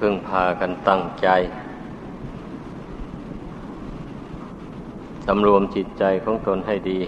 [0.00, 1.28] พึ่งพากันตั้งใจ
[5.26, 7.00] สำรวมจิตใจของตนให้ดี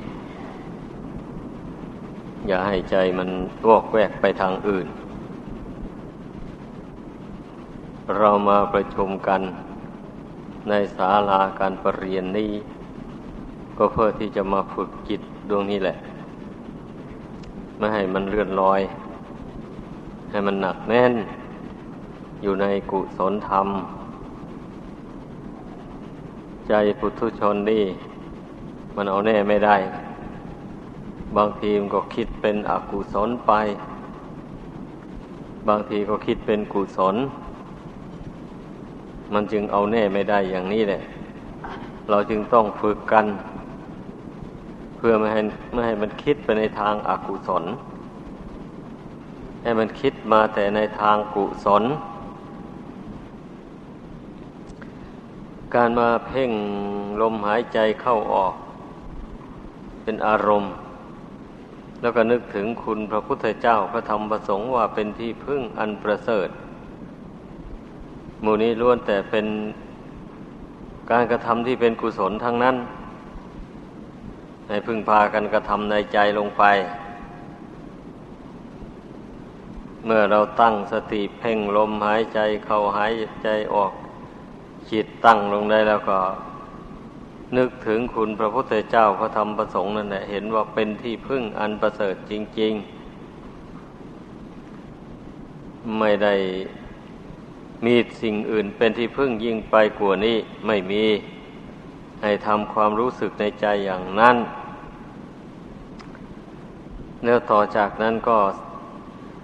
[2.46, 3.28] อย่าให้ใจมัน
[3.68, 4.88] วอกแวกไปทางอื่น
[8.18, 9.42] เรามาประชุมกัน
[10.68, 12.52] ในศาลาการประเรียนนี้
[13.78, 15.96] ก็เพื่อที่จะมาฝึกจิตดวงนี้แหละ
[17.78, 18.80] ไม่ให้มันเลื่อนลอย
[20.30, 21.14] ให้มันหนักแน่น
[22.42, 23.68] อยู่ในกุศลธรรม
[26.68, 27.84] ใจปุถุชนนี่
[28.96, 29.76] มันเอาแน่ไม่ได้
[31.36, 33.52] บางทีมันก็คิดเป็นอกุศลไป
[35.68, 37.16] บางทีก็คิดเป็นกุศล
[39.32, 41.02] มันจึงเอาแน่ไม่ได้อย่างนี้แหละ
[42.10, 43.26] เราจึงต้องฝึกกัน
[44.96, 45.40] เพื่อไม่ให้
[45.72, 47.64] ไม่ให้มันคิดไปในทางอากุศล
[49.62, 51.82] ให้มันคิดมาแต่ในทางกุศล
[55.74, 56.50] การมาเพ่ง
[57.20, 58.54] ลมหายใจเข้าออก
[60.02, 60.72] เป็นอารมณ์
[62.00, 66.48] แล้วก็นึกถึงคุณพระพุทธเจ้าพระธรรมประสงค์ว่าเป็นที่พึ่งอันประเสริฐ
[68.42, 69.46] หมู่นี้ล้วนแต่เป็น
[71.10, 72.76] การกระทำที่เป็นกุศลทั้งนั้น
[74.68, 76.64] ให้พึ่งพากันกระทำในใจลงไป
[80.04, 83.12] เมื่อเราตั้งสติเพ่งลมหายใจเข้าหาย
[83.44, 83.92] ใจออก
[84.90, 86.18] จิตตั้งลงได้แล้วก็
[87.56, 93.02] นึกถึงคุณพระพุทธเจ้าพระธรรมพระสงฆ์นั่นแหละเห็นว่าเป็นที่พึ่งอันประเสริฐจริง ๆ
[95.98, 96.34] ไม่ได้
[97.84, 101.04] มีสิ่งอื่นเป็นที่พึ่งยิ่งไปกว่านี้ไม่มี
[102.22, 104.36] ให้ทำความรู้สึกในใจอย่างนั้น
[107.22, 108.38] เนื้อต่อจากนั้นก็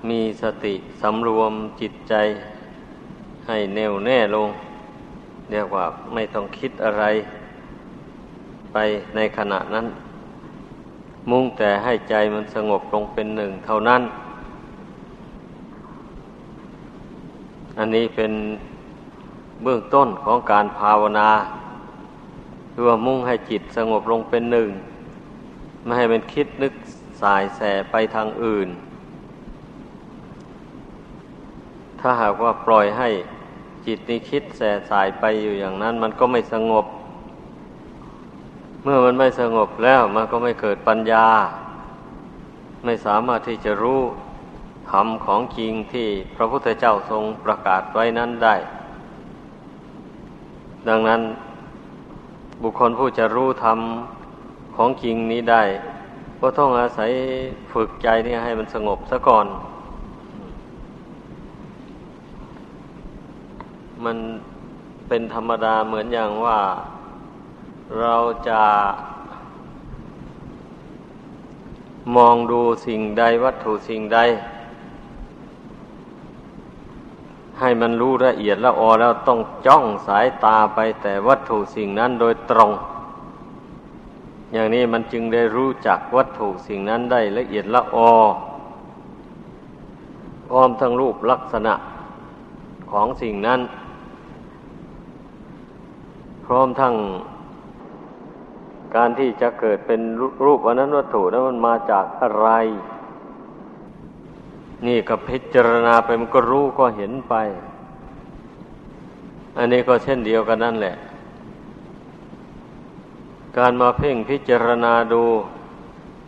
[0.09, 2.15] มีสติสำรวมจิตใจ
[3.47, 4.49] ให้แน่วแน่ลง
[5.51, 7.05] เรียกว่าไม่ต้องคิดอะไร
[8.73, 8.77] ไป
[9.15, 9.87] ในขณะนั้น
[11.31, 14.03] มุ่งแต่ให้ใจมันสงบลงเป็นหนึ่งเท่านั้น
[17.79, 18.33] อันนี้เป็น
[19.63, 21.31] เบื้องต้นของการภาวนา
[22.73, 24.69] คือว่ามุ่งให้จิตสงบลงเป็นหนึ่ง
[25.85, 26.73] ไม่ให้มันคิดนึก
[27.23, 28.69] สายแสไปทางอื่น
[32.01, 33.09] ถ้าหากว่าปล่อยให้
[33.89, 36.87] จิตนี้คิดแส่สายไปอยู่อย่างนั้น มันก็ไม่สงบ
[38.83, 41.27] เมื่อมันไม่สงบแล้วมันก็ไม่เกิดปัญญา
[42.85, 44.01] ไม่สามารถที่จะรู้
[44.91, 48.57] ธรรมของจริงที่พระพุทธเจ้าทรงประกาศไว้นั้นได้
[50.89, 51.23] ดังนั้น
[52.63, 53.79] บุคคลผู้จะรู้ธรรม
[54.77, 55.63] ของจริงนี้ได้
[56.41, 57.11] ก็ต้องอาศัย
[57.73, 59.47] ฝึกใจนี่ให้มันสงบซะก่อน
[64.05, 64.17] มัน
[65.09, 66.61] เป็นธรรมดาเหมือนอย่างว่า
[68.01, 68.15] เรา
[68.49, 68.63] จะ
[72.17, 74.19] มองดูสิ่งใดวัตถุสิ่งใด
[77.61, 82.71] ให้มันรู้ละเอียดละออแล้วต้องจ้องสายตาไปแต่วัตถุสิ่งนั้นโดยตรง
[84.53, 88.13] อย่างนี้มันจึงได้รู้จักวัตถุสิ่งนั้นได้ละเอียดละออ
[90.47, 91.75] พร้อมทั้งรูปลักษณะ
[92.91, 93.61] ของสิ่งนั้น
[96.49, 96.95] พร้อมทั้ง
[98.97, 100.01] การที่จะเกิดเป็น
[100.45, 102.49] รูปวันนั้นวัตถุนั้นมันมาจากอะไร
[104.87, 107.35] นี่ก็พิจารณาไปมันก็รู้ก็เห็นไป
[109.59, 110.97] อันนี้ก็เช่นเดียวกันนั่นแหละ
[113.59, 115.25] การมาเพ่งพิจารณาดู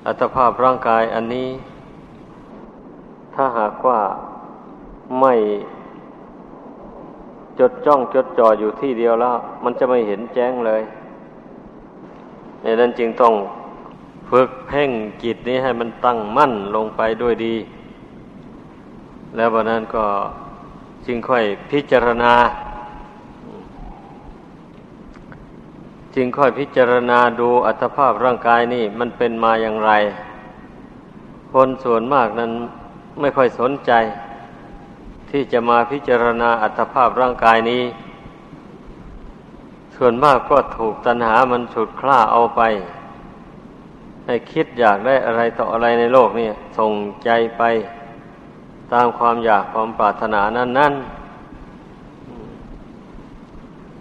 [0.06, 1.48] อัตภาพร่างกายอันนี้
[3.34, 4.00] ถ้าหากว่า
[5.20, 5.34] ไม่
[7.60, 10.82] จดจ้องจดจ่ออยู่ที่เดียวแล้ว มันจะไม่เห็นแจ้งเลย
[12.62, 13.34] ในนั้นจึงต้อง
[14.30, 14.90] ฝึกเพ่ง
[15.22, 17.56] จิตนี้ให้มันตั้งมั่นลงไปด้วยดี
[19.36, 20.04] แล้ววันนั้นก็
[21.06, 22.32] จึงค่อยพิจารณา
[26.14, 29.90] จึงค่อยพิจารณาดูอัตภาพร่างกายนี่มันเป็นมาอย่างไร
[31.52, 32.50] คนส่วนมากนั้น
[33.20, 33.92] ไม่ค่อยสนใจ
[35.30, 37.82] ที่จะมาพิจารณาอัตภาพร่างกายนี้
[39.96, 42.60] ส่วนมากก็ถูกตัณหามันฉุดคล้าเอาไป
[44.26, 46.48] ให้คิดอยากได้อะไรต่ออะไรในโลกนี่
[46.78, 46.92] ส่ง
[47.24, 47.62] ใจไป
[48.92, 50.92] ตามความอยากความปรารถนานั้นนั้น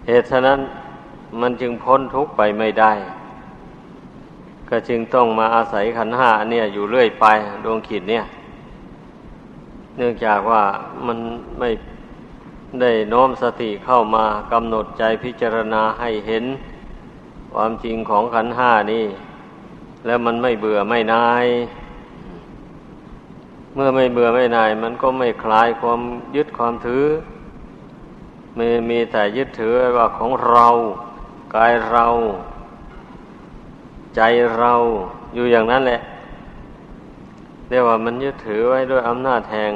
[0.06, 0.60] เหตุฉะนั้น
[1.40, 2.92] มันจึงพ้นทุกข์ไปไม่ได้
[4.68, 7.26] ก็จึงต้องมาอาศัยขันห้าเนี่ยอยู่เรื่อยไป
[7.64, 8.24] ดวงขีดเนี่ย
[10.02, 10.64] เนื่องจากว่า
[11.06, 11.18] มัน
[11.58, 11.70] ไม่
[12.80, 16.44] ได้น้อมสติเข้ามากำหนดใจพิจารณาให้เห็น
[17.52, 19.06] ความจริงของขันห้านี่
[20.06, 21.46] แล้วมันไม่เบื่อไม่นาย
[23.74, 26.00] เมื่อไม่เบื่อไม่นาย มันก็ไม่คลายความ
[26.36, 27.04] ยึดความถือ
[28.58, 30.68] มีมีแต่ยึดถือว่าของเรา
[31.54, 32.06] กายเรา
[34.16, 34.20] ใจ
[34.58, 34.72] เรา
[35.34, 36.00] อยู่อย่างนั้นแหละ
[37.70, 39.72] เรียกว่ามันยึดถือไว้ด้วยอำนาจแห่ง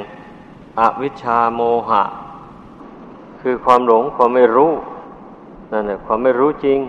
[0.79, 2.03] อวิชชาโมหะ
[3.41, 4.71] คือความหลงความไม่รู้
[5.71, 6.79] นั่นแหละความไม่รู้จริง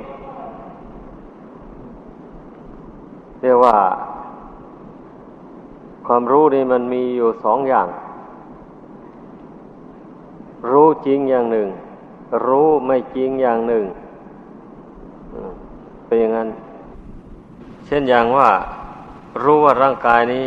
[3.40, 3.76] เรียกว่า
[6.06, 7.88] ความรู้นี่มันมีอยู่สองอย่าง
[10.70, 11.68] รู้จริงอย่างหนึ่ง
[12.46, 13.84] รู้ไม่จริงอย่างหนึ่ง
[16.06, 16.48] เป็นอย่างนั้น
[17.86, 18.48] เช่นอย่างว่า
[19.42, 20.46] รู้ว่าร่างกายนี้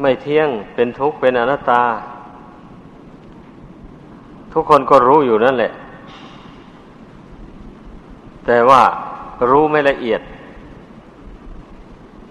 [0.00, 1.82] ไม่เที่ยงเป็นทุกข์เป็นอนัตตา
[4.52, 5.72] ทุกคนก็รู้อยู่นั่นแหละ
[8.46, 8.82] แต่ว่า
[9.50, 10.20] รู้ไม่ละเอียด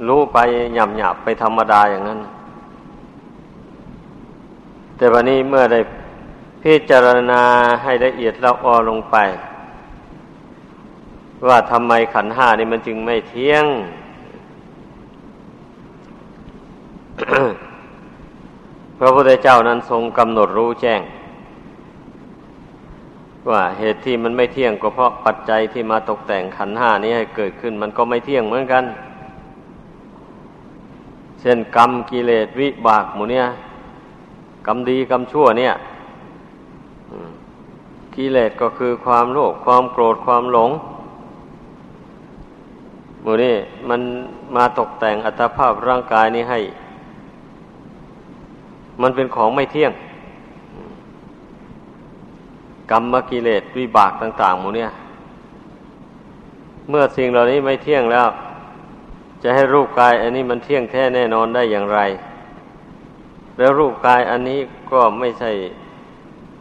[0.07, 0.37] รู้ไป
[0.73, 2.19] หยาบหยาบไปธรรมดาอย่างนั้น
[4.97, 5.79] แต่วันนี้เมื่อได้
[6.63, 7.43] พิจารณา
[7.83, 9.15] ให้ละเอียดแล้วออลงไป
[11.47, 13.65] ว่าทำไมขันห้านี่มันจึงไม่เที่ยง
[18.99, 21.01] พระพุทธเจ้านั้นทรงกำหนดรู้แจ้ง
[23.49, 28.83] ว่าเหตุที่มันไม่เที่ยงก็เพราะปัจจัยที่มาตกแต่งขันห้านี้ให้เกิดขึ้น มันก็ไม่เที่ยงเหมือนกัน
[31.41, 33.45] เช่นกรรมกิเลสวิบากหมูเนี่ย
[34.67, 35.73] กรรมดีกรรมชั่วเนี่ย
[38.15, 40.71] กิเลสก็คือความโลภความโกรธความหลง
[43.21, 43.55] หมูนี่
[43.89, 44.01] มัน
[44.55, 46.59] มาตกแต่งอัตภาพร่างกายนี้ให้
[49.01, 49.91] มันเป็นของไม่เที่ยง
[52.91, 54.91] กรรมกิเลสวิบากต่างๆหมูเนี่ย
[56.89, 58.27] เมื่อสิ่งเหล่านี้ไม่เที่ยงแล้ว
[59.43, 61.99] จะให้รูปกายอันนี้มันเที่ยงแท้แน่นอนได้อย่างไร
[63.57, 64.59] แล้วรูปกายอันนี้
[64.91, 65.51] ก็ไม่ใช่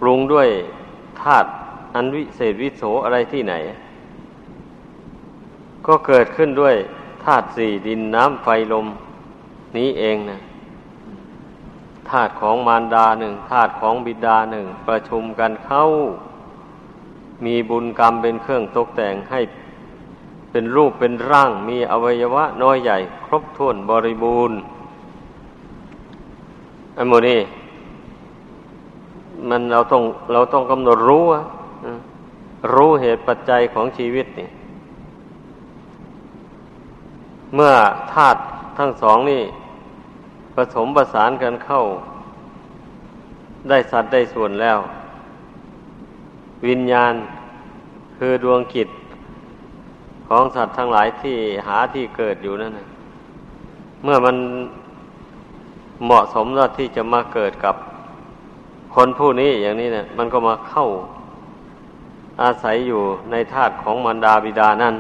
[0.01, 0.49] ปรุงด้วย
[1.23, 1.49] ธาตุ
[1.95, 3.55] อันวิเศษวิโสอะไรที่ไหน
[5.87, 6.75] ก็เกิดขึ้นด้วย
[7.25, 8.87] ธาตุสี่ดินน้ำไฟลม
[9.77, 10.41] นี้เองนะ
[12.11, 15.85] ธาตุของมารดาหนึ่งธาตุของบิดาหนึ่งประชุมกันเข้า
[17.45, 19.41] มีบุญกรรมเป็นเครื่องตกแต่งให้
[20.51, 22.97] เป็นรูปเป็นร่าง มีอวัยวะน้อยใหญ่
[23.27, 24.59] ครบถ้วนบริบูรณ์
[26.97, 27.41] อันโมนี้
[29.49, 30.03] มันเราต้อง
[30.33, 31.25] เราต้องกำหนดรู้
[32.75, 34.49] รู้เหตุปัจจัยของชีวิตนี่
[37.55, 37.73] เมื่อ
[38.13, 38.41] ธาตุ
[38.79, 39.43] ทั้งสองนี่
[40.55, 41.83] ผสมประสานกันเข้า
[43.69, 44.79] ได้สัตว์ได้ส่วนแล้ว
[46.67, 47.15] วิญญาณ
[48.17, 48.89] คือดวงกิจ
[50.29, 51.37] ของสัตว์ทั้งหลายที่
[51.67, 52.73] หาที่เกิดอยู่นั่น
[54.05, 54.37] เมื่อมัน
[56.05, 57.75] เหมาะสมแล้วที่จะมาเกิดกับ
[58.95, 60.87] คนผู้นี้อย่างนี้เนี่ย มันก็มาเข้า
[62.43, 64.95] อาศัยอยู่ในธาตุของมารดาบิดานั่น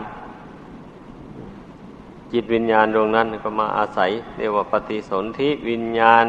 [2.32, 6.27] จิตวิญญาณดวงนั้นก็มาอาศัยเรียกว่าปฏิสนธิวิญญาณ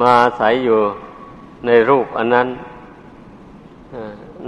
[0.00, 0.78] มาอาศัยอยู่
[1.66, 2.48] ในรูปอันนั้น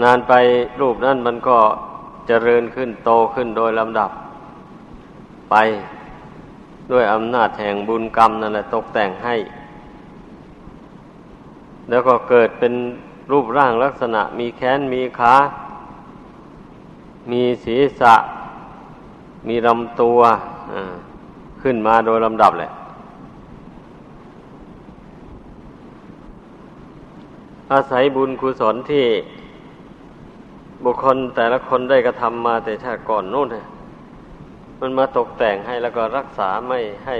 [0.03, 0.33] นานไป
[0.81, 1.59] รูปนั้นมันก็
[2.27, 4.11] เจริญขึ้นโตขึ้นโดยลำดับ
[5.51, 5.55] ไป
[6.93, 9.37] ด้วยอำนาจแห่งบุญกรรมนั่นแหละตกแต่งให้
[11.89, 12.75] แล้วก็เกิดเป็น
[13.33, 15.35] รูปร่างลักษณะมีแขนมีขา
[17.31, 18.15] มีศีรษะ
[19.49, 20.19] มีลำตัว
[21.63, 22.71] ขึ้นมาโดยลำดับแหละ
[27.73, 29.07] อาศัยบุญกุศลที่
[30.85, 33.49] บุคคลแต่ละคนได้กระทำมาแต่ชาติก่อนนู่น
[34.81, 37.17] มันมาตกแต่งให้แล้วก็รักษาไม่ให้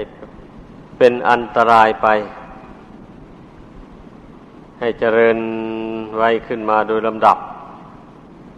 [0.97, 2.07] เป็นอันตรายไป
[4.79, 5.37] ให้เจริญ
[6.17, 7.37] ไว้ขึ้นมาโดยลำดับ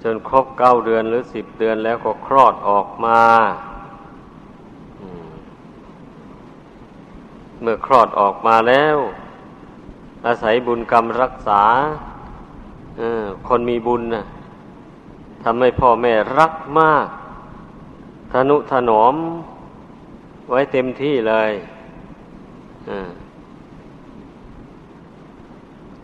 [0.08, 3.22] จนครบเก้าเดือนหรือสิบเดือนแล้วก็คลอดออกมา
[7.62, 8.98] เมื่อคลอดออกมาแล้ว
[10.26, 11.64] อาศัยบุญกรรมรักษา
[13.48, 14.26] คนมีบุญนะ
[15.44, 17.08] ทำให้พ่อแม่รักมาก
[18.32, 19.16] ทนุถนอม
[20.50, 21.52] ไว้เต็มที่เลย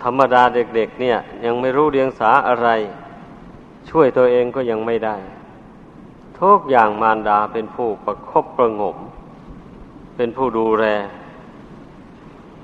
[0.03, 2.69] ธรรมดาเด็ก ๆ เนี่ย ยังไม่รู้เรียงสาอะไร
[3.89, 5.17] ช่วยตัวเองก็ยังไม่ได้
[6.41, 8.97] ทุกอย่างมารดาเป็นผู้ประคบประงม
[10.15, 10.85] เป็นผู้ดูแล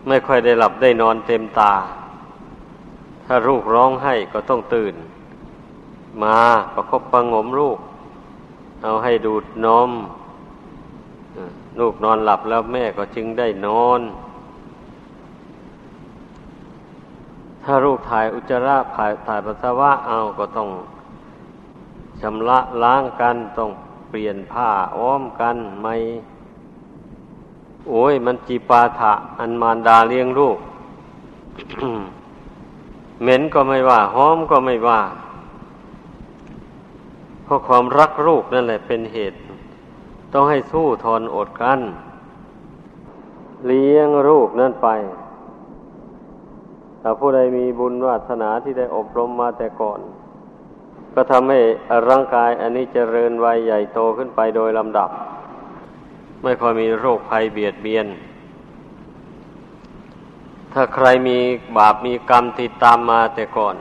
[0.08, 1.74] ไม่ค่อยได้หลับได้นอนเต็มตา
[3.26, 4.96] ถ้าลูกร้องให้ก็ต้องตื่น
[6.24, 6.40] มา
[6.74, 7.78] ประคบประงมลูก
[8.84, 9.92] เอาให้ดูดนม
[11.80, 14.02] ลูกนอนหลับแล้วแม่ก็จึงได้นอน
[17.64, 20.70] ถ้าลูกถ่ายอุจจาระถ่ายถ่ายปัสสาวะเอาก็ต้อง
[22.22, 23.72] ชำระล้างกันต้อง
[24.10, 25.96] เปลี่ยนผ้าอ้อมกันไม่
[27.90, 30.58] โอ้ย มันจีปาถะ อันมารดาเลี้ยงลูก
[33.22, 35.02] เหม็นก็ไม่ว่าหอมก็ไม่ว่า
[37.44, 39.38] เพราะความรักลูกนั่นแหละเป็นเหตุ
[40.34, 41.80] ต้องให้สู้ทนอดกัน
[43.66, 44.88] เลี้ยงลูกนั่นไป
[47.02, 50.00] ถ้าผู้ใดมีบุญวาสนาที่ได้อบรมมาแต่ก่อน
[51.20, 51.60] ก็ทำให้
[52.10, 55.10] ร่างกายอันนี้เจริญวัยใหญ่โตขึ้นไปโดยลำดับ
[56.44, 58.08] ไม่ค่อยมีโรคภัยเบียดเบียน
[60.74, 61.38] ถ้าใครมี
[61.78, 63.76] บาปมีกรรมติดตามมาแต่ก่อน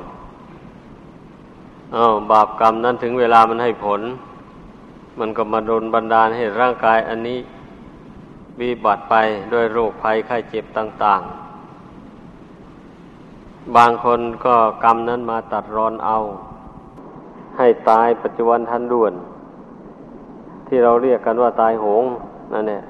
[1.97, 4.00] อา้าวบาปกรรมนั้นถึงเวลามันให้ผล
[5.19, 7.38] มันก็มาโดนบันดาลให้ร่างกายอันนี้
[8.61, 9.14] วิบัติไป
[9.52, 11.21] ด้วยโรคภัยไข้เจ็บต่าง
[12.49, 16.19] ๆ บางคนก็กรรมนั้นมาตัดรอนเอา
[17.59, 19.13] ให้ตายปัจจุบันทันด่วน
[20.67, 22.05] ที่เราเรียกกันว่าตายโหง
[22.53, 22.83] นั่นเนี่ย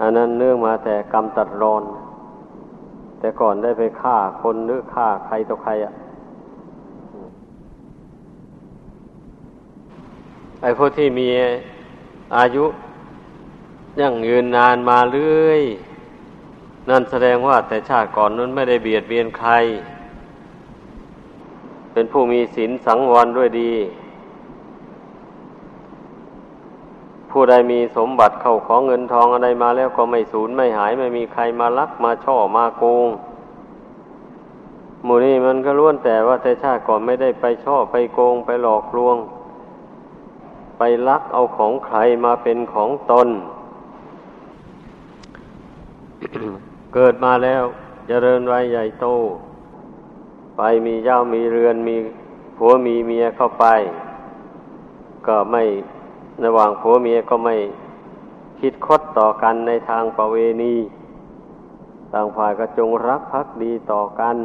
[0.00, 1.82] อันนั้นเนื่องมาแต่กรรมตัดรอน
[3.18, 5.92] แต่ก่อนได้ไปฆ่าคนหรือฆ่าใครต่อใครอะ่ะ
[10.62, 11.28] ไอ้พวกที่มี
[12.36, 12.64] อายุ
[14.00, 15.62] ยั่งยืนนานมาเรื่อย
[16.88, 19.50] นั่นแสดงว่าแต่ชาติก่อนนั้นไม่ได้เบียดเบียนใคร
[21.98, 23.72] เป็นผู้มีศีลสังวรด้วยดี
[27.30, 33.08] ผู้ใดมีสมบัติเข้าของเงินทองอะไรมาแล้วก็ไม่สูญไม่หาย ไม่มีใครมาลักมาช่อมาโกง
[35.04, 39.16] หมู่นี้มันก็ล้วนแต่ว่าแต่ชาติก่อนไม่ได้ไปช่อไปโกงไปหลอกลวง
[40.78, 43.28] ไปลักเอาของใครมาเป็นของตน
[46.94, 47.76] เกิดมาแล้วจ
[48.08, 49.08] เจริญไว้ใหญ่โต
[50.60, 51.96] ไปมีเจ้ามีเรือนมี
[52.56, 53.66] ผัวมีเมียเข้าไป
[55.26, 55.62] ก็ไม่
[56.44, 57.56] ระหว่างผัวเมียก็ไม่
[58.60, 60.74] คิดคดต่อกันในทางประเวณี
[62.12, 64.36] ต่างฝ่ายก็จงรักภักดีต่อกัน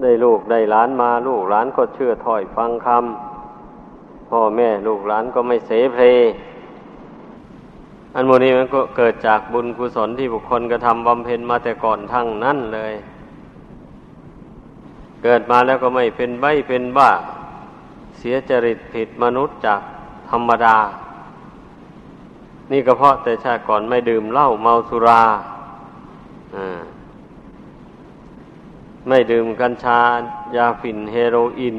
[0.00, 6.04] ได้ลูกได้หลานมาลูกหลานก็เชื่อถอยฟังคำพ่อแม่ลูกหลานก็ไม่เสเพล
[8.14, 12.94] อันโมนี้มันก็เกิดจากบุญกุศลที่บุคคลกระทำบำเพ็ญมาแต่ก่อนทั้งนั้นเลย
[15.26, 17.10] เกิดมาแล้วก็ไม่เป็นใบเป็นบ้า
[18.18, 19.80] เสียจริตผิดมนุษย์จาก
[20.30, 20.76] ธรรมดา
[22.72, 25.22] นี่ก็เพราะแต่ชาติก่อนไม่ดื่มเหล้าเมาสุรา
[29.08, 30.00] ไม่ดื่มกัญชา
[30.56, 31.76] ยาฝิ่นเฮโรอีน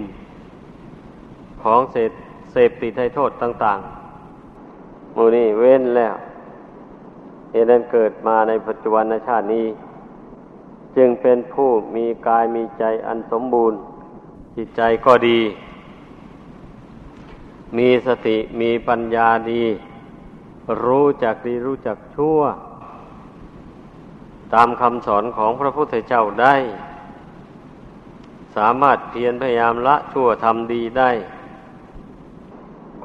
[1.63, 2.11] ของเสพ
[2.51, 6.15] เสพติดให้โทษต่างๆมูนี่เว้นแล้ว
[7.51, 9.67] เหตุนั้นเกิดมาในปัจจุบันชาตินี้
[10.97, 13.79] จึงเป็นผู้มีกายมีใจอันสมบูรณ์
[14.55, 15.39] จิตใจก็ดี
[17.77, 19.63] มีสติมีปัญญาดี
[20.83, 22.39] รู้จักดีรู้จักชั่ว
[24.53, 26.55] ตามคำสอนของพระพุทธเจ้าได้
[28.55, 31.11] สามารถเพียรพยายามละชั่วทำดีได้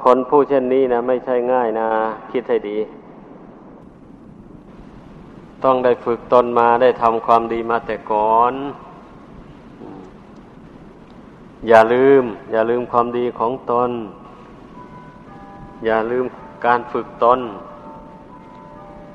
[0.03, 1.89] คนผู้เช่นนี้นะ ไม่ใช่ง่ายนะ
[2.33, 2.79] คิดให้ดี
[5.65, 8.55] ต้องได้ฝึกตนมาได้ทำความดีมาแต่ก่อน
[11.69, 13.91] อย่าลืม อย่าลืมความดีของตน
[15.85, 16.25] อย่าลืม
[16.67, 17.41] การฝึกตน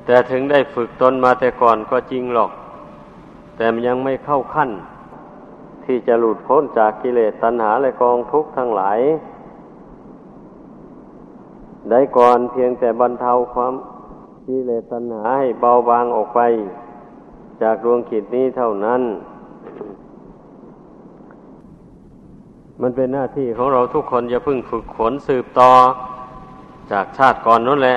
[0.06, 2.50] แต่ถึงได้ฝึกตนมาแต่ก่อนก็จริงหรอก
[3.56, 4.70] แต่มันยังไม่เข้าขั้น
[5.84, 8.98] ที่จะหลุดพ้นจากกิเลสตัณหาและกองทุกข์ทั้งหลาย
[11.90, 13.72] ได้ก่อนเพียงแต่บรรเทาความ
[14.46, 16.40] กิเลสตัณหาให้เบาบางออกไป
[17.62, 19.02] จากดวงขีดนี้เท่านั้น
[22.80, 25.70] มันเป็นหน้าที่ของเราทุกคนจะพึ่งฝึกขนสืบต่อ
[26.92, 27.96] จากชาติก่อนนั่นแหละ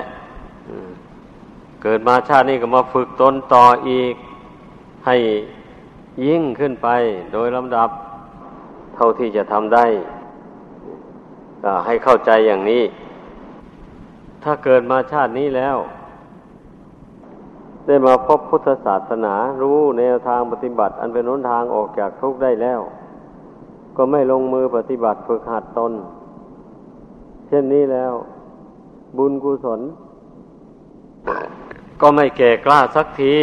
[1.83, 4.13] เกิดมาชาตินี้ก็มาฝึกตนต่ออีก
[5.05, 5.15] ให้
[6.27, 6.87] ยิ่งขึ้นไป
[7.33, 7.89] โดยลำดับ
[8.95, 9.85] เท่าที่จะทำได้
[11.63, 12.83] ก็ให้เข้าใจอย่างนี้
[14.43, 15.77] ถ้าเกิดมาชาตินี้แล้ว
[17.89, 22.79] ได้มาพบพุทธศาสนา รู้แนวทางปฏิบัติ อันเป็นหนทางออกจากทุกข์ได้แล้ว
[23.97, 25.93] ก็ไม่ลงมือปฏิบัติฝึกหัดตน
[27.47, 28.13] เช่นนี้แล้ว
[29.17, 29.81] บุญกุศล
[32.01, 33.35] ก็ไม่แก่กล้าสักที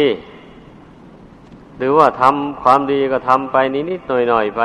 [1.77, 4.61] หรือว่าทำความดีก็ทำไปนิดๆหน่อยๆไป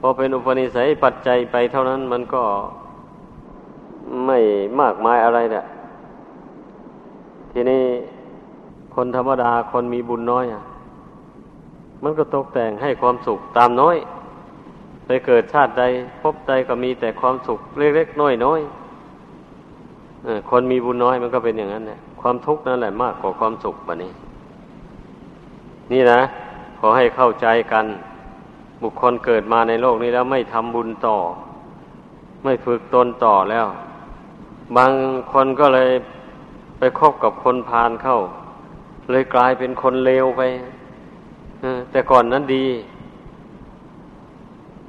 [0.00, 2.42] พอเป็นอุปนิสัยปัจจัยไปเท่านั้นมันก็
[4.26, 4.38] ไม่
[4.80, 5.64] มากมายอะไรแหละ
[7.52, 7.84] ทีนี้
[8.94, 10.62] คนธรรมดาคนมีบุญน้อยอะ
[12.02, 13.96] มันก็ตกแต่งให้ความสุขตามน้อย
[15.06, 15.84] ไปเกิดชาติใด
[16.22, 24.12] พบใดก็มีแต่ความสุขเล็กๆน้อยๆคนมีบุญน้อยมันก็เป็นอย่างนั้นแหละความทุกข์นั่นแหละมากกว่าความสุขแบบนี้
[25.92, 26.20] นี่นะ
[26.78, 27.86] ขอให้เข้าใจกัน
[28.82, 31.16] บุคคลเกิดมาในโลกนี้แล้วไม่ทำบุญต่อ
[32.44, 33.66] ไม่ฝึกตนต่อแล้ว
[34.76, 34.92] บาง
[35.32, 35.90] คนก็เลย
[36.78, 38.18] ไปคบกับคนพาลเข้า
[39.10, 40.42] เลยกลายเป็นคนเลวไป
[41.90, 42.66] แต่ก่อนนั้นดี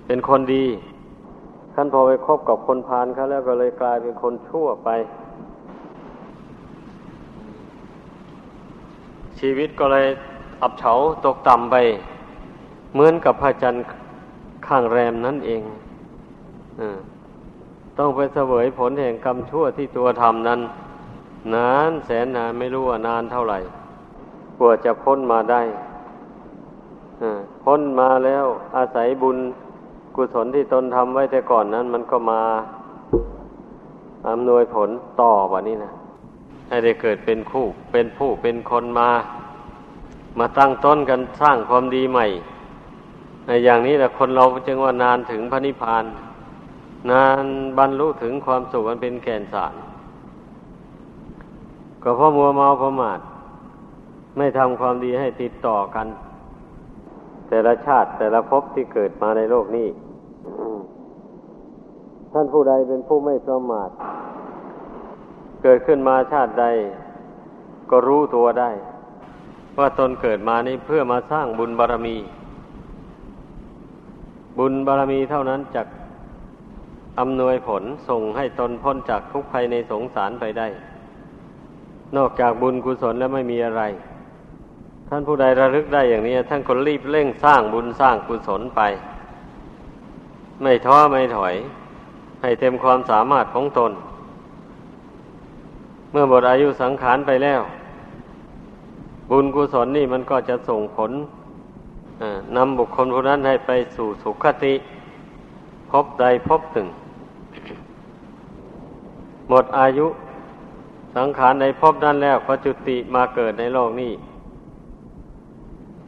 [0.07, 0.65] เป็นคนดี
[1.75, 4.89] ขั้นพอไปคบกับคนพาลเขาแล้วก็เลยกลายเป็นคนชั่วไป
[9.39, 10.07] ชีวิตก็เลย
[10.61, 10.93] อับเฉา
[11.25, 11.75] ตกต่ำไป
[12.93, 13.83] เหมือนกับพระจันทร์
[14.67, 15.61] ข้างแรมนั่นเอง
[16.79, 16.81] อ
[17.97, 20.59] ต้องไปเสวยผลแห่งกรรมชั่วที่ตัวทำนั้น
[21.55, 23.59] นานแสนนานไม่รู้ว่านานเท่าไหร่
[24.59, 25.61] กว่าจะพ้นมาได้
[27.63, 28.45] พ้นมาแล้ว
[28.77, 29.37] อาศัยบุญ
[30.15, 32.41] กุศลที่ตนทำไว้แต่ก่อนนั้น มันก็มา
[34.29, 34.89] อำนวยผล
[35.21, 35.91] ต่อแบบนี้นะ
[36.67, 39.09] ให้ได้เกิดเป็นคู่ เป็นผู้เป็นคนมา
[40.39, 42.25] มาตั้งต้นกันสร้างความดีใหม่
[43.45, 46.05] ในอย่างนี้แหละคนเราจึงว่านานถึงพระนิพพาน
[47.11, 47.45] นาน
[47.77, 49.73] บรรลุถึงความสุขมันเป็นแก่นสาร
[52.03, 53.19] ก็เพราะมัวเมาประมาท
[54.37, 56.07] ไม่ทำความดีให้ติดต่อกัน
[57.49, 59.87] แต่ละชาติแต่ละภพที่เกิดมาในโลกนี้
[62.33, 63.89] ท่านผู้ใดเป็นผู้ไม่ประมาท
[65.63, 66.65] เกิดขึ้นมาชาติใด
[67.89, 68.71] ก็รู้ตัวได้
[69.77, 72.17] ว่าตนเกิดมานี้เพื่อมาสร้างบุญบารรมี
[74.59, 75.87] บุญบารรมีเท่านั้นจัก
[77.19, 80.67] อำนวยผลส่งให้ตนพ้นจากทุกภัยในสงสารไปได้
[82.17, 83.83] นอกจากบุญกุศลแล้วไม่มีอะไร
[85.11, 88.81] ท่านผู้ใดระลึกได้อย่างนี้ ท่านก็รีบเร่งสร้างบุญสร้างกุศลไป
[90.61, 91.55] ไม่ท้อไม่ถอย
[92.41, 93.91] ให้เต็มความสามารถของตน
[96.11, 97.61] เมื่อหมดอายุสังขารไปแล้ว
[99.31, 101.11] บุญกุศลนี่มันก็จะส่งผล
[102.55, 104.73] นำบุคคลผู้นั้นให้ไปสู่สุขติ
[105.91, 106.87] พบใดพบหนึ่ง
[109.49, 110.07] หมดอายุ
[111.15, 114.11] สังขารในพบนั้นแล้วก็จุติมาเกิดในโลกนี้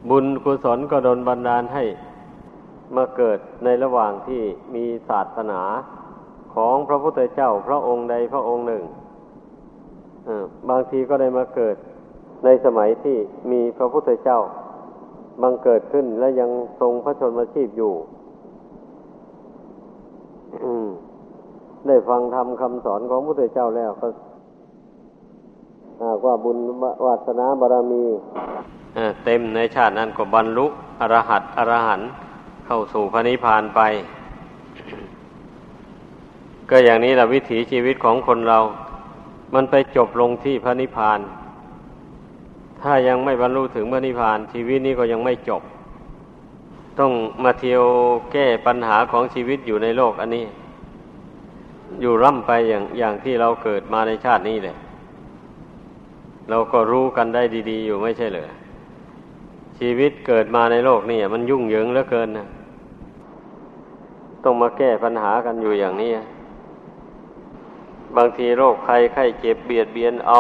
[0.10, 1.84] บุญกุศลก็ดลบันดาลให้
[2.96, 4.42] มาเกิดในระหว่างที่
[4.76, 5.62] มีศาสนา
[6.56, 8.84] ของพระพุทธเจ้าพระองค์ใดพระองค์หนึ่ง
[10.70, 11.76] บางทีก็ได้มาเกิด
[12.46, 13.18] ในสมัยที่
[13.52, 14.40] มีพระพุทธเจ้า
[15.42, 16.50] บังเกิดขึ้นและยัง
[16.82, 17.94] ทรงพระชนมชีพอยู่
[21.88, 24.08] ได้ฟังธรรมคำสอนของพระพุทธเจ้าแล้วก็
[26.04, 26.58] หากว่าบุญ
[27.06, 28.04] วาสนาบารมี
[29.26, 30.66] เต็มในชาตินั้นก็บรรลุ
[31.00, 32.02] อรหัตอรหัน
[32.66, 33.82] เข้าสู่พระนิพพานไป
[36.70, 38.60] ก็อย่างนี้แหละวิถีชีวิตของคนเรา
[39.54, 41.20] มันไปจบลงที่พระนิพพาน
[42.82, 45.62] ถ้ายังไม่บรรลุถึงพระนิพพาน ชีวิตนี้ก็ยังไม่จบ
[47.00, 47.12] ต้อง
[47.44, 47.84] มาเที่ยว
[48.32, 50.46] แก้ปัญหาของชีวิตอยู่ในโลกอันนี้
[52.02, 54.76] อยู่ร่ำไปอย่างอย่างที่เราเกิดมาในชาตินี้เลย
[56.50, 58.50] เราก็รู้กันได้ดี ๆ อยู่ไม่ใช่เหรอ
[59.84, 62.48] ชีวิตเกิดมาในโลกนี่มันยุ่งเหยิงเหลือเกินนะ
[64.44, 66.12] ต้องมาแก้ปัญหากันอยู่อย่างนี้
[68.15, 70.39] บางทีโรคภัยไข้เจ็บเบียดเบียนเอา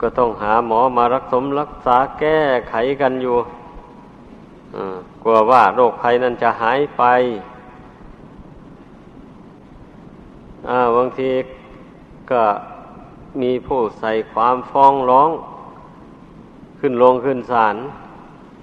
[0.00, 2.38] ก็ต้องหาหมอมารักสมรักษาแก้
[2.70, 3.36] ไขกันอยู่
[5.22, 7.02] กลัวว่าโรคภัยนั้นจะหายไป
[10.96, 11.30] บางที
[12.30, 12.42] ก็
[13.40, 15.30] มีผู้ใส่ความฟ้องร้อง
[16.78, 17.76] ขึ้นลงขึ้นศาล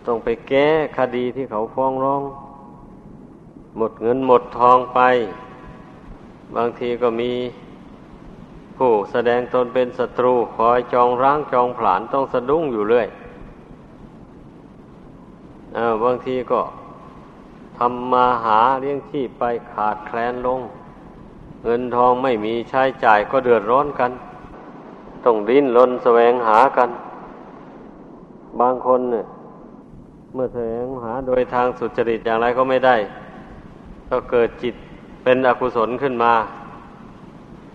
[0.05, 2.21] ต้องไปแก้คดีที่เขาฟ้องร้อง
[3.77, 4.99] หมดเงินหมดทองไป
[6.55, 7.31] บางทีก็มี
[8.77, 13.07] ผู้แสดงตนเป็นศัตรูคอยจองร้างจองผลาญต้องสะดุ้งอยู่เรื่อย
[15.75, 16.61] อบางทีก็
[17.77, 20.59] ทำมาหาเลี้ยงชีพไปขาดแคลนลง
[21.63, 24.11] เงินทองไม่มีใช้จ่ายก็เดือดร้อนกัน
[25.25, 26.89] ต้องดิ้นรนแสวงหากัน
[28.61, 29.25] บางคนเนี่ย
[30.33, 32.95] เมื่อแสวงหาโดยทางสุจริตอย่างไรก็ไม่ได้
[34.09, 34.75] ก็เกิดจิต
[35.23, 36.33] เป็นอกุศลขึ้นมา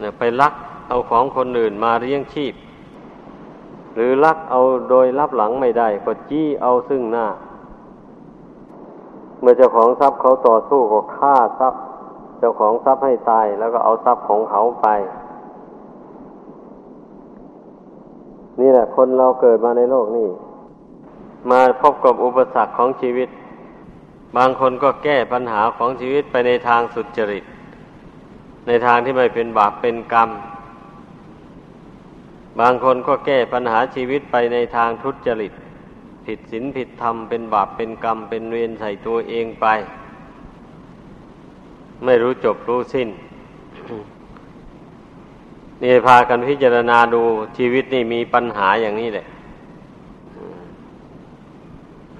[0.01, 0.55] เนี่ยไปลัก
[0.89, 2.55] เอาของคนอื่นมาเลี้ยงชีพ
[3.95, 7.27] หรือลักเอาโดยรับหลังไม่ได้ ก็จี้เอาซึ่งหน้า
[9.41, 11.81] เมื่อเจ้าของทรัพย์เขาต่อสู้ก็ฆ่าทรัพย์
[12.39, 14.89] เจ้าของทรัพย์ให้ตาย แล้วก็เอาทรัพย์ของเขาไป
[18.61, 20.29] นี่แหละคนเราเกิดมาในโลกนี้
[21.51, 23.29] มาพบกับอุปสรรคของชีวิต
[24.37, 27.45] บางคนก็แก้ปัญหาของชีวิตไปในทางสุจริต
[28.67, 30.31] ในทางที่ไม่เป็นบาปเป็นกรรม
[32.61, 35.53] บางคนก็แก้ปัญหาชีวิตไปในทางทุจริต
[36.25, 39.67] ผิดศีลผิดธรรมเป็นบาปเป็นกรรม เป็นเวรใส่ตัวเองไป
[42.05, 43.09] ไม่รู้จบรู้สิ้น
[45.83, 47.23] นี่พากันพิจารณาดู
[47.59, 49.27] ชีวิตนี่มีปัญหาอย่างนี้แหละ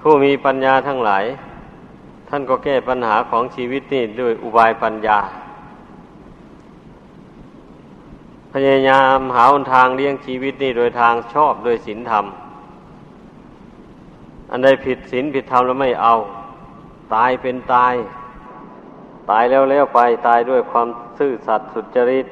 [0.01, 1.23] ผู้มีปัญญาทั้งหลาย
[2.29, 5.19] ท่านก็แก้ปัญหาของชีวิตนี่ด้วยอุบายปัญญา
[8.53, 12.25] พยายามหาหนทางเลี้ยงชีวิตนี่โดยทางชอบโดยศีลธรรม
[14.51, 16.13] อันใดผิดศีลผิดธรรมแล้วไม่เอา
[17.15, 17.93] ตายเป็นตาย
[19.29, 20.87] ตายแล้วแล้วไปตายด้วยความ
[21.19, 22.25] ซื่อสัตย์สุจริต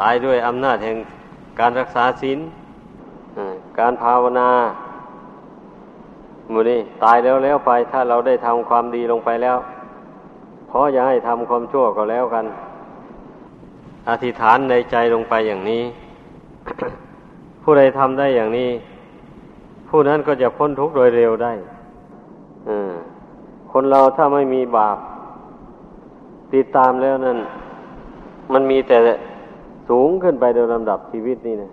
[0.00, 0.96] ตายด้วยอำนาจแห่ง
[1.60, 2.38] การรักษาศีล
[3.78, 4.50] การภาวนา
[6.52, 9.56] มูนี่ตายแล้วแล้วไปถ้าเราได้ทำความดีลงไปแล้ว
[10.68, 12.44] เพราะอย่าให้ทำความชั่วก็แล้วกัน
[14.08, 15.82] อธิษฐานในใจลงไปอย่างนี้
[17.62, 18.70] ผู้ใดทำได้อย่างนี้
[19.88, 21.52] ผู้นั้นก็จะพ้นทุกข์โดยเร็วได้
[23.72, 24.98] คนเราถ้าไม่มีบาป
[26.54, 27.38] ติดตามแล้วนั่น
[28.52, 28.96] มันมีแต่
[29.88, 31.70] สูงขึ้นไปโดยลำดับชีวิตนี่นะ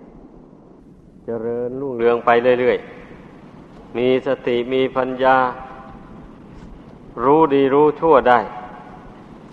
[1.24, 2.97] เจริญรุ่งเรืองไปเรื่อยๆ
[3.96, 5.36] มีสติมีปัญญา
[7.24, 8.38] รู้ดีรู้ชั่วได้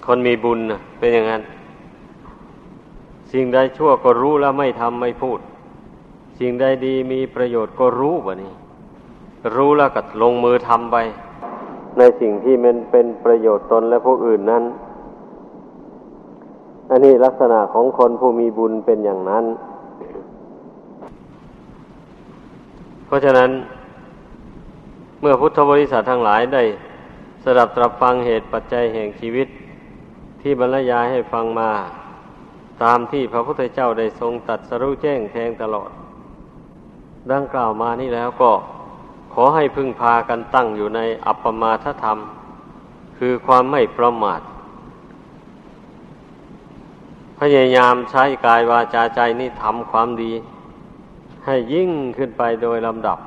[0.06, 0.60] คนมีบุญ
[1.00, 1.43] เป็นอย่างนั้น
[3.32, 5.39] สิ่งใดชั่วก็รู้แล้วไม่ทำไม่พูด
[6.39, 8.54] สิ่งใดดีมีประโยชน์ก็รู้วะนี่
[9.56, 10.98] รู้แล้วก็ลงมือทำไป
[11.98, 14.63] ในสิ่งที่มันเป็นประโยชน์ตนและผู้อื่นนั้น
[16.89, 19.45] อันนี้ลักษณะของคนผู้มีบุญเป็นอย่างนั้น
[23.06, 23.50] เพราะฉะนั้น
[25.27, 26.63] มื่อพุทธบริษัททั้งหลายได้
[27.43, 29.47] สดับตรับฟังเหตุปัจจัยแห่งชีวิต
[30.41, 31.71] ที่บรรยายให้ฟังมา
[32.83, 35.89] ตามที่พระพุทธเจ้าได้ทรงตัดสรู้แจ้งแทงตลอด
[37.31, 38.51] ดังกล่าวมานี่แล้วก็
[39.33, 42.17] ขอให้พึ่งพากันตั้งอยู่ในอัปปมาทธรรม
[43.17, 44.41] คือความไม่ประมาท
[47.39, 50.33] พยายามใช้กายวาจาใจนี่ทำความดี
[51.45, 53.19] ให้ยิ่งขึ้นไปโดยลำดับ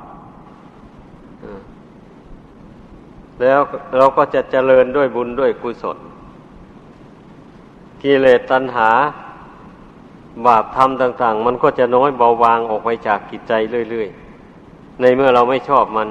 [3.41, 3.59] แล้ว
[3.97, 5.97] เราก็จะเจริญด้วยบุญด้วยกุศล
[8.01, 8.89] กิเลสตัณหา
[10.45, 13.53] บาปธรรมต่าง ๆ มันก็จะน้อยเบาบางออกไปจากกิจใจ
[13.89, 16.09] เรื่อยๆ ในเมื่อเราไม่ชอบมัน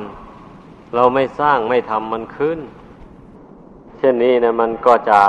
[0.94, 2.58] เราไม่สร้างไม่ทำมันขึ้น
[3.98, 5.20] เช่นนี้นะมันก็จะ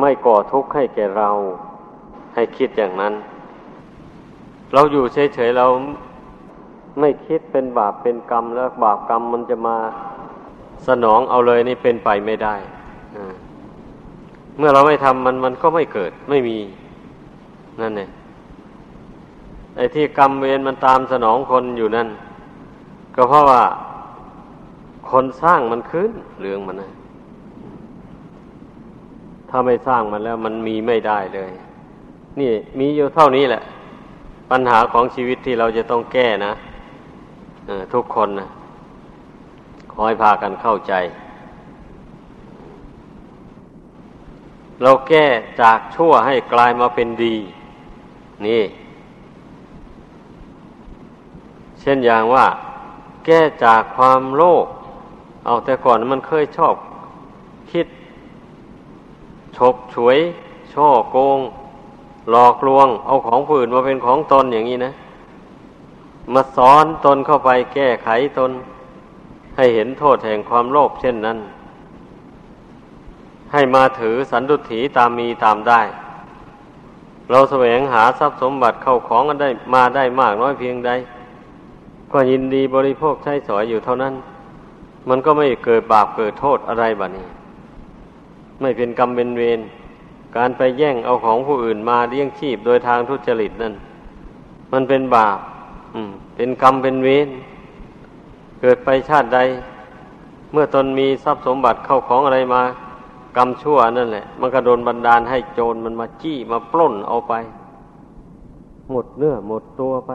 [0.00, 1.30] ไม่ก่อทุกข์ให้แก่เรา
[2.34, 3.14] ให้คิดอย่างนั้น
[4.72, 5.66] เราอยู่เฉยๆเรา
[7.00, 9.76] ไม่คิดเป็นบาปเป็นกรรมแล้วบาปกรรมมันจะมา
[10.88, 12.54] สนองเอาเลยนี่เป็นไปไม่ได้
[14.58, 16.58] เมื่อเราไม่ทำมันมันก็ไม่เกิด ไม่มี
[17.80, 18.10] นั่นเอง
[19.76, 22.08] ไอ้ที่กรรมเวรมันตามสนองคนอยู่นั่น
[23.14, 23.62] ก็เพราะว่า
[25.10, 26.10] คนสร้างมันขึ้น
[26.40, 26.90] เรื่องมันนะ
[29.50, 31.50] ถ้าไม่สร้างมันแล้วมันมีไม่ได้เลย
[32.40, 33.62] นี่มีอยู่เท่านี้แหละ
[34.50, 36.52] ปัญหาของชีวิตที่เราจะต้องแก้นะ
[37.94, 38.48] ทุกคนนะ
[39.98, 40.92] ขอให้พากันเข้าใจ
[44.82, 45.26] เราแก้
[45.62, 47.36] จากชั่วให้กลายมาเป็นดี
[48.46, 48.62] นี่
[51.80, 52.46] เช่นอย่างว่า
[53.26, 54.66] แก้จากความโลภ
[55.46, 56.74] เอาแต่ก่อนมันเคยชอบ
[57.72, 57.86] คิด
[59.56, 60.18] ฉกฉวย
[60.74, 61.38] ช่อโกง
[62.30, 64.92] หลอกลวง เอาของผู้อื่นมาเป็นของตนอย่างนี้นะ
[66.34, 68.50] มาสอนตนเข้าไปแก้ไขตน
[69.56, 71.38] ให้เห็นโทษแห่งความโลภเช่นนั้น
[73.52, 75.80] ให้มาถือสันตุถีตามมีตามได้
[77.30, 80.90] เราแสวงหาทรัพย์สมบัติเข้าของกันได้มาได้มากน้อยเพียงใด
[82.12, 84.14] ก็ยินดีบริโภคใช้สอยอยู่เท่านั้น
[85.08, 87.26] มันก็ไม่เกิดบาปเกิดโทษอะไรบ้านี้
[88.60, 89.60] ไม่เป็นกรรมเป็นเวร
[90.36, 93.74] การไปแย่งเอาของผู้อื่นมาเลี้ยงชีพโดยทางทุจริตนั่น
[94.72, 95.38] มันเป็นบาป
[95.94, 97.28] อืมเป็นกรรมเป็นเวร
[98.60, 99.38] เกิดไปชาติใด
[100.52, 102.62] เมื่อตนมีทรัพย์สมบัติเข้าของอะไรมา
[103.36, 107.34] กรรมชั่วนั่นแหละ มันก็โดนบันดาลให้โจรมันมาจี้มาปล้นเอาไป
[108.90, 110.12] หมดเนื้อหมดตัวไป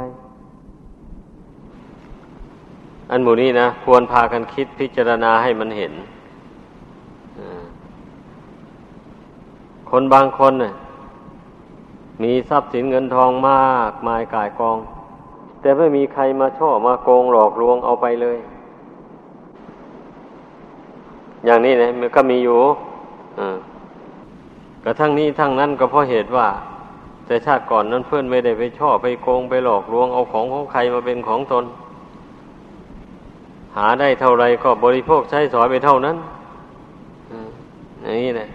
[3.11, 5.93] อันหมู่นี้นะควรพากันคิดพิจารณาให้มันเห็น
[9.89, 10.73] คนบางคนน่ะ
[12.23, 14.77] มีทรัพย์สินเงินทองมากมายกายกอง
[15.61, 18.37] แต่ไม่มีใครมาช่อมาโกงหลอกลวงเอาไปเลย
[21.45, 22.59] อย่างนี้นะมันก็มีอยู่
[24.85, 26.47] กระทั่งนี้ทั้งนั้นก็เพราะเหตุว่า
[27.25, 31.65] แต่ชาติก่อนนั้นเพื่อนไม่ได้ไปช่อไปโกงไปหลอกลวงเอาของของใครมาเป็นของตน
[33.75, 36.17] หาได้เท่าไรก็บริโภคใช้สอยไปเท่านั้น
[38.01, 38.47] อย่างนี้นะ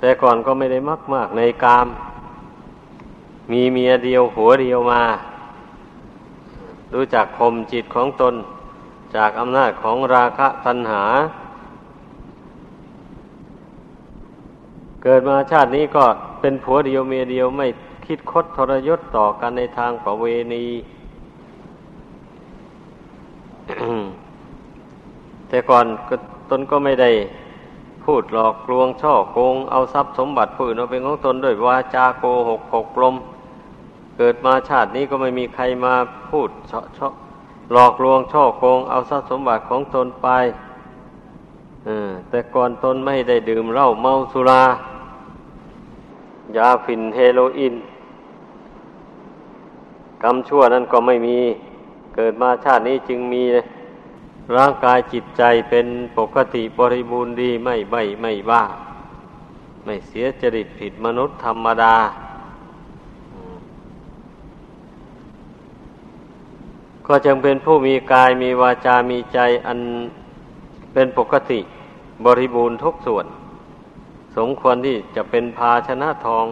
[0.00, 1.86] แต่ก่อนก็ไม่ได้มากมากในกาม
[3.52, 5.02] มีเมียเดียวหัวเดียวมา
[6.94, 8.34] รู้จักข่มจิตของตน
[9.16, 11.04] จากอำนาจของราคะตัณหา
[15.02, 16.04] เกิดมาชาตินี้ก็
[16.40, 17.66] เป็นผัวเดียวเมียเดียวไม่
[18.06, 20.24] คิดคดทรยศต่อกันในทางประเว
[20.54, 20.66] ณี
[25.48, 25.84] แต่ก่อน
[26.50, 27.10] ตนก็ไม่ได้
[28.04, 33.14] พูดหลอกลวงช่อโกง เอาทรัพย์สมบัติผู้อื่นเอาเป็นของตนด้วยวาจาโกหกหกลม
[34.18, 35.94] เกิดมาชาตินี้ก็ไม่มีใครมา
[36.30, 37.12] พูดเชาะเชาะ
[37.72, 40.28] หลอกลวงช่อโกงเอาทรัพย์สมบัติของตนไป
[42.30, 44.62] แต่ก่อนตนไม่ได้ดื่มเหล้าเมาสุรา
[46.56, 47.74] ยาฝิ่นเฮโรอีน
[50.22, 51.38] กรรมชั่วนั้นก็ไม่มี
[52.14, 53.42] เกิดมาชาตินี้จึงมี
[54.56, 55.86] ร่างกายจิตใจเป็น
[56.18, 58.62] ปกติบริบูรณ์ดีไม่ใบไม่บ้า
[59.84, 61.96] ไม่เสียจริตผิดมนุษย์ธรรมดา
[67.08, 69.78] ก็จึงเป็นผู้มีกายมีวาจามีใจอัน
[70.92, 71.60] เป็นปกติ
[72.24, 73.26] บริบูรณ์ทุกส่วน
[74.36, 76.46] สมควรที่จะเป็นภาชนะทอง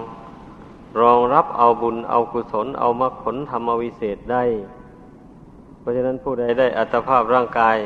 [1.01, 4.45] รองรับเอาบุญเอากุศลเอามรรคผลธรรมวิเศษได้
[5.79, 7.77] เพราะฉะนั้นผู้ใดได้อัตภาพร่างกาย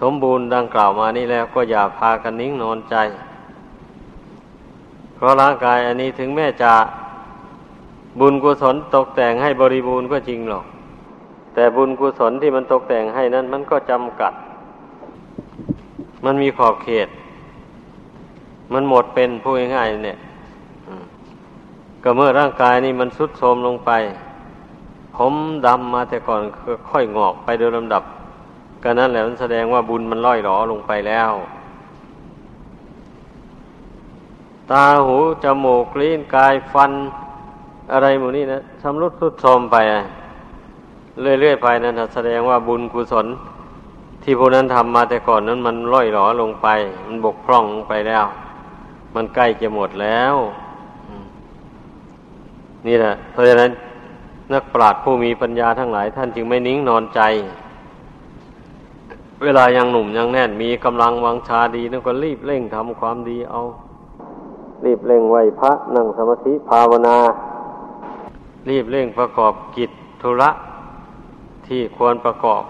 [0.00, 2.96] สมบูรณ์ดังกล่าวมานี้แล้วก็อย่าพากันนิ่งนอนใจ
[5.14, 6.72] เพราะร่างกายอันนี้ถึงแม้จะ
[8.20, 10.64] บุญกุศลตกแต่งให้บริบูรณ์ก็จริงหรอก
[11.54, 14.32] แต่บุญกุศลที่มันตกแต่งให้นั้น มันก็จำกัด
[16.24, 17.08] มันมีขอบเขต
[18.72, 20.18] มันหมดเป็นพูดง่ายๆเนี่ย
[22.02, 23.90] ก็เมื่อร่างกายนี่มันสุดโทรมลงไป
[25.16, 25.34] ผม
[25.66, 26.42] ดำมาแต่ก่อน
[26.90, 28.02] ค่อยงอกไปโดยลำดับ
[28.82, 31.32] ก็นั้นแหละมันแสดงว่าบุญมันล่อยหลอลงไปแล้ว
[34.70, 36.92] ตาหูจมูกลิ้นกายฟัน
[37.92, 40.02] อะไรหมดนี่นะชำรุดสุดโทรมไปอะ
[41.20, 43.26] เรื่อยๆไปนั้นแสดงว่าบุญกุศล
[44.22, 46.68] ที่พวกนั้นทำมาแต่ก่อนนั้นมันล่อยหลอลงไป
[47.06, 48.24] มันบกพร่องไปแล้ว
[49.14, 50.34] มันใกล้จะหมดแล้ว
[52.86, 53.70] นี่แหละเพราะฉะนั้น
[54.52, 57.20] นักปราชญ์ผู้มีปัญญาทั้งหลาย ท่านจึงไม่นิ่งนอนใจ
[59.42, 63.60] เวลายังหนุ่มยังแน่นมีกำลังวังชาดีนั่นก็รีบเร่งทำความดีเอา
[64.84, 67.16] รีบเร่งไหวพระนั่งสมาธิภาวนา
[68.70, 69.90] รีบเร่งประกอบกิจ
[70.22, 70.50] ธุระ
[71.72, 72.62] ที่ควรประกอบ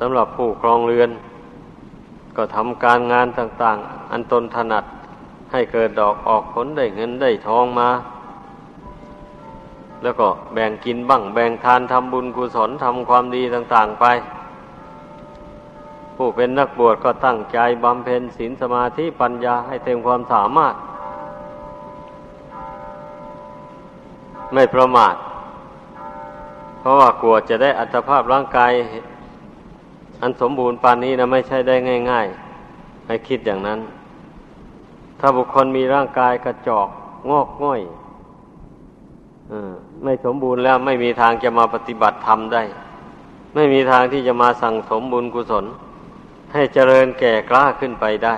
[0.00, 1.10] สำหรับผู้ครองเรือน
[2.36, 4.84] ก็ทำการงานต่าง ๆ อันตนถนัด
[5.52, 7.88] ให้เกิดดอกออกผลได้เงินได้ทองมา
[10.02, 14.04] แล้วก็แบ่งกินบ้าง แบ่งทานทำบุญกุศลทำความดีต่าง ๆ ไป
[16.16, 20.74] ผู้เป็นนักบวชก็ตั้งใจบำเพ็ญศีลสมาธิปัญญาให้เต็มความสามารถ
[24.54, 25.14] ไม่ประมาท
[26.78, 28.72] เพราะว่ากลัวจะได้อัตภาพร่างกาย
[30.22, 31.76] อันสมบูรณ์ปานนี้นะไม่ใช่ได้
[32.10, 33.80] ง่ายๆให้คิดอย่างนั้น
[35.20, 36.88] ถ้าบุคคลมีร่างกายกระจอก
[37.30, 37.80] งอกง่อย
[39.52, 39.52] อ
[40.04, 42.62] ไม่สมบูรณ์แล้วไม่มีทางจะมาปฏิบัติธรรมได้
[43.54, 45.64] ไม่มีทางที่จะมาสั่งสมบุญกุศล
[46.52, 48.36] ให้เจริญแก่กล้าขึ้นไปได้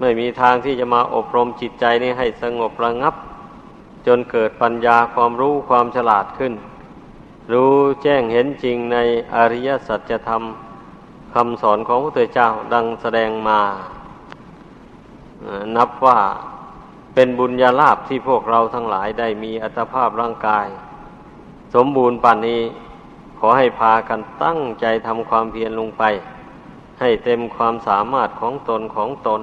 [0.00, 3.14] ไม่มีทางที่จะมาอบรมจิตใจนี้ให้สงบระงับ
[4.06, 6.52] จนเกิดปัญญาความรู้ความฉลาดขึ้น
[7.52, 8.96] รู้แจ้งเห็นจริงใน
[9.34, 10.42] อริยสัจธรรม
[11.34, 13.60] คำสอนของพระเจ้าดังแสดงมา
[15.76, 16.18] นับว่า
[17.14, 20.66] เป็นบุญญาลาภที่พวกเราทั้งหลายได้มีอัตภาพร่างกาย
[21.74, 22.62] สมบูรณ์ป่านนี้
[23.38, 26.02] ขอให้พากันตั้งใจทำความเพียรลงไป
[27.00, 29.40] ให้เต็มความสามารถของตนของตน